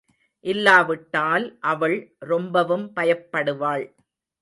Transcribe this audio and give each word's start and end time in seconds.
இல்லாவிட்டால் 0.45 1.45
அவள் 1.63 1.97
ரொம்பவும் 2.25 2.91
பயப்படுவாள். 2.95 3.85